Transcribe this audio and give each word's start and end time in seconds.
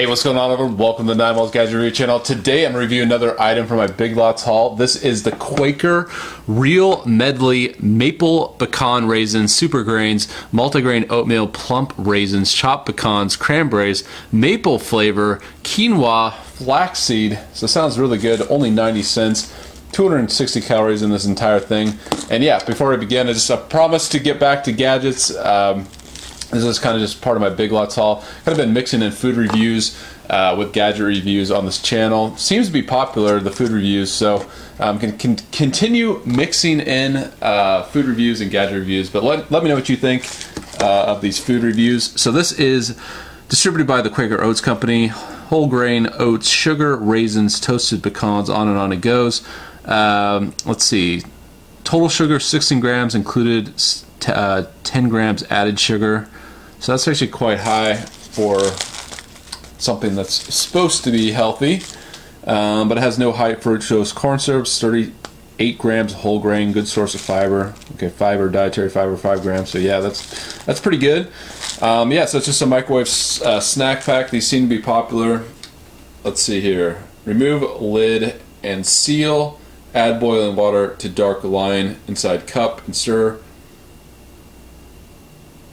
Hey, 0.00 0.06
what's 0.06 0.22
going 0.22 0.38
on, 0.38 0.50
everyone? 0.50 0.78
Welcome 0.78 1.08
to 1.08 1.12
the 1.12 1.18
Nine 1.18 1.36
Miles 1.36 1.50
Gadget 1.50 1.74
Review 1.74 1.90
channel. 1.90 2.20
Today, 2.20 2.64
I'm 2.64 2.74
reviewing 2.74 3.08
another 3.08 3.38
item 3.38 3.66
from 3.66 3.76
my 3.76 3.86
Big 3.86 4.16
Lots 4.16 4.42
haul. 4.42 4.74
This 4.74 4.96
is 4.96 5.24
the 5.24 5.32
Quaker 5.32 6.08
Real 6.46 7.04
Medley 7.04 7.76
Maple 7.80 8.56
Pecan 8.58 9.06
Raisins, 9.08 9.54
Super 9.54 9.84
Grains, 9.84 10.26
Multigrain 10.54 11.04
Oatmeal 11.10 11.48
Plump 11.48 11.92
Raisins, 11.98 12.50
Chopped 12.50 12.86
Pecans, 12.86 13.36
Cranberries, 13.36 14.02
Maple 14.32 14.78
Flavor, 14.78 15.38
Quinoa, 15.64 16.32
Flaxseed. 16.32 17.38
So 17.52 17.66
it 17.66 17.68
sounds 17.68 17.98
really 17.98 18.16
good. 18.16 18.40
Only 18.50 18.70
90 18.70 19.02
cents. 19.02 19.54
260 19.92 20.62
calories 20.62 21.02
in 21.02 21.10
this 21.10 21.26
entire 21.26 21.60
thing. 21.60 21.92
And 22.30 22.42
yeah, 22.42 22.64
before 22.64 22.94
I 22.94 22.96
begin, 22.96 23.28
I 23.28 23.34
just 23.34 23.50
I 23.50 23.56
promise 23.56 24.08
to 24.10 24.18
get 24.18 24.40
back 24.40 24.64
to 24.64 24.72
gadgets. 24.72 25.36
Um, 25.36 25.86
this 26.50 26.64
is 26.64 26.78
kind 26.78 26.96
of 26.96 27.00
just 27.00 27.22
part 27.22 27.36
of 27.36 27.40
my 27.40 27.50
Big 27.50 27.70
Lots 27.72 27.94
haul. 27.94 28.24
Kind 28.44 28.48
of 28.48 28.56
been 28.56 28.72
mixing 28.72 29.02
in 29.02 29.12
food 29.12 29.36
reviews 29.36 29.96
uh, 30.28 30.54
with 30.58 30.72
gadget 30.72 31.02
reviews 31.02 31.50
on 31.50 31.64
this 31.64 31.80
channel. 31.80 32.36
Seems 32.36 32.66
to 32.66 32.72
be 32.72 32.82
popular, 32.82 33.40
the 33.40 33.50
food 33.50 33.70
reviews, 33.70 34.10
so 34.12 34.48
um, 34.78 34.98
can, 34.98 35.16
can 35.16 35.36
continue 35.52 36.22
mixing 36.24 36.80
in 36.80 37.30
uh, 37.40 37.84
food 37.84 38.06
reviews 38.06 38.40
and 38.40 38.50
gadget 38.50 38.78
reviews. 38.78 39.10
But 39.10 39.22
let, 39.22 39.50
let 39.50 39.62
me 39.62 39.68
know 39.68 39.76
what 39.76 39.88
you 39.88 39.96
think 39.96 40.26
uh, 40.80 41.04
of 41.04 41.20
these 41.20 41.38
food 41.38 41.62
reviews. 41.62 42.20
So 42.20 42.32
this 42.32 42.52
is 42.52 42.98
distributed 43.48 43.86
by 43.86 44.02
the 44.02 44.10
Quaker 44.10 44.42
Oats 44.42 44.60
Company. 44.60 45.08
Whole 45.08 45.68
grain 45.68 46.08
oats, 46.18 46.48
sugar, 46.48 46.96
raisins, 46.96 47.58
toasted 47.58 48.02
pecans, 48.02 48.48
on 48.48 48.68
and 48.68 48.78
on 48.78 48.92
it 48.92 49.00
goes. 49.00 49.46
Um, 49.84 50.54
let's 50.64 50.84
see. 50.84 51.22
Total 51.82 52.08
sugar 52.08 52.38
16 52.38 52.78
grams 52.78 53.14
included 53.16 53.72
uh, 54.28 54.64
10 54.84 55.08
grams 55.08 55.42
added 55.44 55.80
sugar. 55.80 56.28
So 56.80 56.92
that's 56.92 57.06
actually 57.06 57.28
quite 57.28 57.60
high 57.60 57.96
for 57.96 58.58
something 59.76 60.14
that's 60.14 60.32
supposed 60.32 61.04
to 61.04 61.10
be 61.10 61.32
healthy. 61.32 61.82
Um, 62.46 62.88
but 62.88 62.96
it 62.96 63.02
has 63.02 63.18
no 63.18 63.32
high 63.32 63.54
fructose 63.54 64.14
corn 64.14 64.38
syrup, 64.38 64.66
38 64.66 65.76
grams 65.76 66.14
whole 66.14 66.40
grain, 66.40 66.72
good 66.72 66.88
source 66.88 67.14
of 67.14 67.20
fiber. 67.20 67.74
Okay, 67.94 68.08
fiber, 68.08 68.48
dietary 68.48 68.88
fiber, 68.88 69.14
5 69.14 69.42
grams. 69.42 69.68
So 69.68 69.78
yeah, 69.78 70.00
that's 70.00 70.64
that's 70.64 70.80
pretty 70.80 70.96
good. 70.96 71.30
Um, 71.82 72.12
yeah, 72.12 72.24
so 72.24 72.38
it's 72.38 72.46
just 72.46 72.62
a 72.62 72.66
microwave 72.66 73.08
uh, 73.42 73.60
snack 73.60 74.02
pack. 74.02 74.30
These 74.30 74.46
seem 74.46 74.68
to 74.68 74.74
be 74.74 74.80
popular. 74.80 75.44
Let's 76.24 76.40
see 76.40 76.62
here. 76.62 77.02
Remove 77.26 77.82
lid 77.82 78.40
and 78.62 78.86
seal. 78.86 79.60
Add 79.92 80.18
boiling 80.18 80.56
water 80.56 80.94
to 80.96 81.08
dark 81.10 81.44
line 81.44 81.96
inside 82.08 82.46
cup 82.46 82.86
and 82.86 82.96
stir 82.96 83.38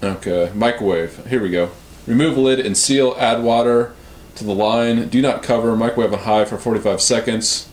Okay, 0.03 0.51
microwave. 0.53 1.25
Here 1.27 1.41
we 1.41 1.49
go. 1.49 1.71
Remove 2.05 2.37
lid 2.37 2.59
and 2.59 2.77
seal. 2.77 3.15
Add 3.17 3.41
water 3.41 3.93
to 4.35 4.43
the 4.43 4.53
line. 4.53 5.09
Do 5.09 5.21
not 5.21 5.41
cover. 5.41 5.75
Microwave 5.75 6.13
on 6.13 6.19
high 6.19 6.45
for 6.45 6.57
45 6.57 7.01
seconds. 7.01 7.67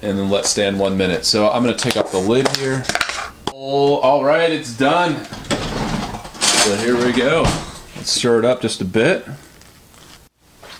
And 0.00 0.18
then 0.18 0.30
let 0.30 0.46
stand 0.46 0.78
one 0.78 0.96
minute. 0.96 1.24
So 1.24 1.50
I'm 1.50 1.64
going 1.64 1.76
to 1.76 1.82
take 1.82 1.96
off 1.96 2.12
the 2.12 2.18
lid 2.18 2.56
here. 2.56 2.84
Oh, 3.52 3.96
all 3.96 4.24
right, 4.24 4.50
it's 4.50 4.76
done. 4.76 5.24
So 5.24 6.76
here 6.76 6.96
we 6.96 7.12
go. 7.12 7.42
Let's 7.96 8.12
stir 8.12 8.38
it 8.38 8.44
up 8.44 8.62
just 8.62 8.80
a 8.80 8.84
bit. 8.84 9.26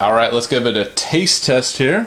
All 0.00 0.12
right, 0.12 0.32
let's 0.32 0.46
give 0.46 0.64
it 0.64 0.76
a 0.76 0.84
taste 0.84 1.44
test 1.44 1.78
here. 1.78 2.06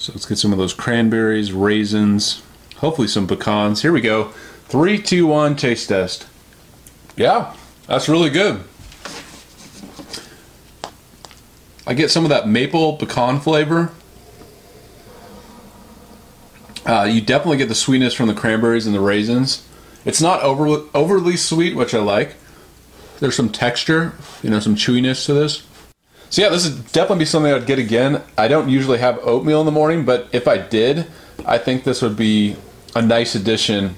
So 0.00 0.14
let's 0.14 0.24
get 0.24 0.38
some 0.38 0.50
of 0.50 0.56
those 0.56 0.72
cranberries, 0.72 1.52
raisins, 1.52 2.42
hopefully 2.76 3.06
some 3.06 3.26
pecans. 3.26 3.82
Here 3.82 3.92
we 3.92 4.00
go. 4.00 4.28
Three, 4.64 4.96
two, 4.96 5.26
one, 5.26 5.56
taste 5.56 5.90
test. 5.90 6.26
Yeah, 7.16 7.54
that's 7.86 8.08
really 8.08 8.30
good. 8.30 8.64
I 11.86 11.92
get 11.92 12.10
some 12.10 12.24
of 12.24 12.30
that 12.30 12.48
maple 12.48 12.96
pecan 12.96 13.40
flavor. 13.40 13.92
Uh, 16.86 17.02
you 17.02 17.20
definitely 17.20 17.58
get 17.58 17.68
the 17.68 17.74
sweetness 17.74 18.14
from 18.14 18.28
the 18.28 18.34
cranberries 18.34 18.86
and 18.86 18.94
the 18.94 19.00
raisins. 19.00 19.68
It's 20.06 20.22
not 20.22 20.40
overly, 20.40 20.88
overly 20.94 21.36
sweet, 21.36 21.76
which 21.76 21.92
I 21.92 21.98
like. 21.98 22.36
There's 23.18 23.36
some 23.36 23.50
texture, 23.50 24.14
you 24.42 24.48
know, 24.48 24.60
some 24.60 24.76
chewiness 24.76 25.26
to 25.26 25.34
this. 25.34 25.62
So 26.30 26.42
yeah, 26.42 26.48
this 26.48 26.64
is 26.64 26.78
definitely 26.92 27.18
be 27.18 27.24
something 27.24 27.52
I'd 27.52 27.66
get 27.66 27.80
again. 27.80 28.22
I 28.38 28.46
don't 28.46 28.68
usually 28.68 28.98
have 28.98 29.18
oatmeal 29.18 29.58
in 29.58 29.66
the 29.66 29.72
morning, 29.72 30.04
but 30.04 30.28
if 30.30 30.46
I 30.46 30.58
did, 30.58 31.08
I 31.44 31.58
think 31.58 31.82
this 31.82 32.02
would 32.02 32.16
be 32.16 32.54
a 32.94 33.02
nice 33.02 33.34
addition 33.34 33.96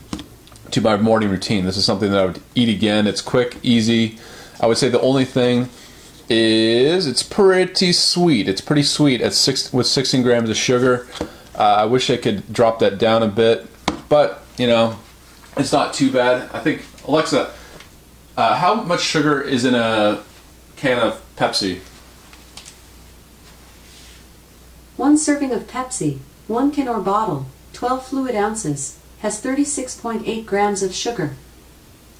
to 0.71 0.81
my 0.81 0.97
morning 0.97 1.29
routine. 1.29 1.67
This 1.67 1.77
is 1.77 1.85
something 1.85 2.11
that 2.11 2.19
I 2.19 2.25
would 2.25 2.41
eat 2.55 2.71
again. 2.71 3.07
It's 3.07 3.21
quick, 3.21 3.59
easy. 3.63 4.19
I 4.61 4.67
would 4.67 4.79
say 4.79 4.89
the 4.89 5.01
only 5.03 5.27
thing 5.27 5.69
is 6.31 7.07
it's 7.07 7.23
pretty 7.23 7.93
sweet. 7.93 8.49
It's 8.49 8.63
pretty 8.63 8.85
sweet 8.85 9.21
at 9.21 9.35
six 9.35 9.71
with 9.71 9.87
16 9.87 10.23
grams 10.23 10.49
of 10.49 10.57
sugar. 10.57 11.07
Uh, 11.55 11.63
I 11.63 11.85
wish 11.85 12.09
I 12.09 12.17
could 12.17 12.51
drop 12.51 12.79
that 12.79 12.97
down 12.97 13.23
a 13.23 13.29
bit, 13.29 13.67
but 14.09 14.43
you 14.57 14.67
know, 14.67 14.99
it's 15.59 15.71
not 15.73 15.93
too 15.93 16.11
bad. 16.11 16.49
I 16.55 16.61
think 16.61 16.83
Alexa, 17.07 17.53
uh, 18.39 18.57
how 18.57 18.77
much 18.77 19.03
sugar 19.03 19.43
is 19.43 19.67
in 19.67 19.75
a 19.75 20.23
can 20.77 20.99
of 20.99 21.21
Pepsi? 21.37 21.81
One 25.03 25.19
serving 25.19 25.51
of 25.51 25.67
Pepsi, 25.67 26.19
1 26.47 26.71
can 26.71 26.87
or 26.87 27.01
bottle, 27.01 27.47
12 27.73 28.07
fluid 28.07 28.37
ounces, 28.37 29.01
has 29.19 29.43
36.8 29.43 30.47
grams 30.47 30.81
of 30.81 30.95
sugar. 30.95 31.35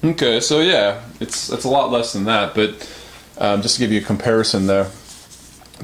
Okay, 0.03 0.41
so 0.41 0.59
yeah, 0.59 1.01
it's 1.21 1.49
it's 1.49 1.63
a 1.63 1.69
lot 1.69 1.91
less 1.91 2.11
than 2.11 2.25
that, 2.25 2.53
but 2.53 2.71
um, 3.37 3.61
just 3.61 3.75
to 3.75 3.79
give 3.79 3.93
you 3.93 4.01
a 4.01 4.03
comparison 4.03 4.67
there. 4.67 4.91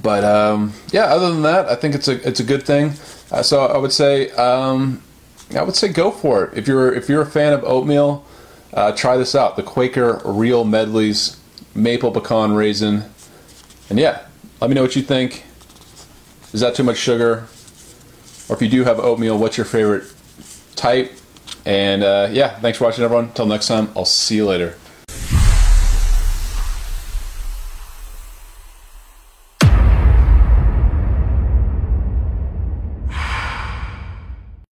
But 0.03 0.25
um, 0.25 0.73
yeah, 0.91 1.05
other 1.05 1.31
than 1.31 1.43
that, 1.43 1.69
I 1.69 1.75
think 1.75 1.95
it's 1.95 2.09
a 2.09 2.27
it's 2.27 2.41
a 2.41 2.43
good 2.43 2.63
thing. 2.63 2.91
Uh, 3.31 3.43
so 3.43 3.65
I 3.65 3.77
would 3.77 3.93
say 3.93 4.31
um, 4.31 5.01
I 5.55 5.63
would 5.63 5.77
say 5.77 5.87
go 5.87 6.11
for 6.11 6.47
it 6.47 6.57
if 6.57 6.67
you're 6.67 6.93
if 6.93 7.07
you're 7.07 7.21
a 7.21 7.31
fan 7.31 7.53
of 7.53 7.63
oatmeal. 7.63 8.25
Uh, 8.73 8.91
try 8.91 9.15
this 9.15 9.35
out, 9.35 9.55
the 9.55 9.63
Quaker 9.63 10.21
Real 10.25 10.65
Medleys 10.65 11.37
Maple 11.73 12.11
Pecan 12.11 12.51
Raisin, 12.51 13.05
and 13.89 13.97
yeah, 13.97 14.25
let 14.59 14.69
me 14.69 14.73
know 14.73 14.81
what 14.81 14.97
you 14.97 15.01
think. 15.01 15.45
Is 16.53 16.61
that 16.61 16.75
too 16.75 16.83
much 16.83 16.97
sugar? 16.97 17.47
Or 18.49 18.55
if 18.55 18.61
you 18.61 18.69
do 18.69 18.83
have 18.83 18.99
oatmeal, 18.99 19.37
what's 19.37 19.57
your 19.57 19.65
favorite 19.65 20.11
type? 20.75 21.13
And 21.65 22.03
uh, 22.03 22.29
yeah, 22.31 22.59
thanks 22.59 22.77
for 22.77 22.85
watching, 22.85 23.03
everyone. 23.03 23.25
Until 23.25 23.45
next 23.45 23.67
time, 23.67 23.91
I'll 23.95 24.05
see 24.05 24.37
you 24.37 24.45
later. 24.45 24.75